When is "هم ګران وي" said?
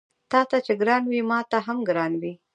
1.67-2.33